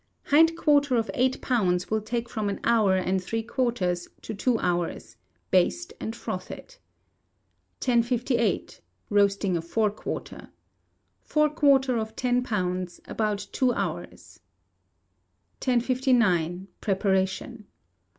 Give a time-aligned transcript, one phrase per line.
[0.23, 4.57] Hind quarter of eight pounds will take from an hour and three quarters to two
[4.57, 5.15] hours;
[5.51, 6.79] baste and froth it.
[7.85, 8.81] 1058.
[9.11, 10.49] Roasting a Fore Quarter.
[11.21, 14.39] Fore quarter of ten pounds, about two hours.
[15.63, 16.67] 1059.
[16.81, 17.67] Preparation.